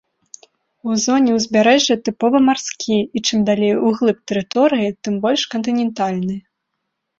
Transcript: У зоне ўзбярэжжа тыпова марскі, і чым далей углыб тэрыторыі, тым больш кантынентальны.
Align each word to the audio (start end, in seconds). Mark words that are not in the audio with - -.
У 0.91 0.95
зоне 1.03 1.35
ўзбярэжжа 1.35 1.97
тыпова 2.09 2.37
марскі, 2.47 2.97
і 3.19 3.23
чым 3.27 3.45
далей 3.51 3.73
углыб 3.91 4.17
тэрыторыі, 4.33 4.89
тым 5.05 5.23
больш 5.29 5.41
кантынентальны. 5.55 6.43